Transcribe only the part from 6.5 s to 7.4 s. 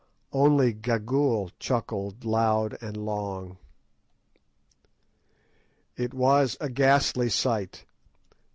a ghastly